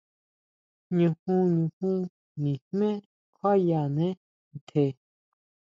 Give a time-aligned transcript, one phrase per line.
[0.97, 1.99] Ñujun, ñujun
[2.41, 2.89] nijmé
[3.35, 4.13] kjuayánee
[4.55, 4.85] ntje.